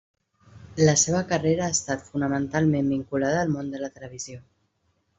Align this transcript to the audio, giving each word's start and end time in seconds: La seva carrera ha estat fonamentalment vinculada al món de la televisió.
La 0.87 0.95
seva 1.01 1.19
carrera 1.33 1.67
ha 1.67 1.75
estat 1.75 2.09
fonamentalment 2.09 2.91
vinculada 2.97 3.45
al 3.47 3.57
món 3.57 3.73
de 3.77 3.87
la 3.87 3.95
televisió. 4.01 4.45